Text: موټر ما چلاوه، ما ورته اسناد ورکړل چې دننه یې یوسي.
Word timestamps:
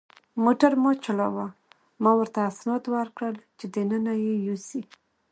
موټر 0.43 0.71
ما 0.83 0.91
چلاوه، 1.05 1.47
ما 2.03 2.11
ورته 2.19 2.39
اسناد 2.51 2.83
ورکړل 2.95 3.35
چې 3.59 3.65
دننه 3.75 4.13
یې 4.25 4.33
یوسي. 4.47 4.81